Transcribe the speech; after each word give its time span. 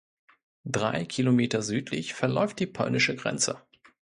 Drei 0.65 1.05
Kilometer 1.05 1.61
südlich 1.61 2.15
verläuft 2.15 2.57
die 2.59 2.65
polnische 2.65 3.15
Grenze. 3.15 3.61